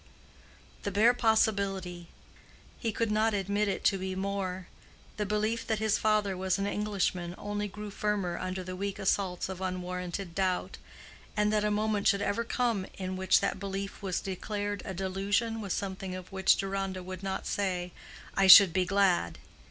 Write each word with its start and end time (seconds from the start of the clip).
"The 0.81 0.89
bare 0.89 1.13
possibility." 1.13 2.07
He 2.79 2.91
could 2.91 3.11
not 3.11 3.35
admit 3.35 3.67
it 3.67 3.83
to 3.83 3.99
be 3.99 4.15
more. 4.15 4.65
The 5.17 5.27
belief 5.27 5.67
that 5.67 5.77
his 5.77 5.99
father 5.99 6.35
was 6.35 6.57
an 6.57 6.65
Englishman 6.65 7.35
only 7.37 7.67
grew 7.67 7.91
firmer 7.91 8.39
under 8.39 8.63
the 8.63 8.75
weak 8.75 8.97
assaults 8.97 9.47
of 9.47 9.61
unwarranted 9.61 10.33
doubt. 10.33 10.79
And 11.37 11.53
that 11.53 11.63
a 11.63 11.69
moment 11.69 12.07
should 12.07 12.23
ever 12.23 12.43
come 12.43 12.87
in 12.97 13.15
which 13.15 13.41
that 13.41 13.59
belief 13.59 14.01
was 14.01 14.21
declared 14.21 14.81
a 14.85 14.95
delusion, 14.95 15.61
was 15.61 15.71
something 15.73 16.15
of 16.15 16.31
which 16.31 16.55
Deronda 16.55 17.03
would 17.03 17.21
not 17.21 17.45
say, 17.45 17.91
"I 18.35 18.47
should 18.47 18.73
be 18.73 18.85
glad." 18.85 19.37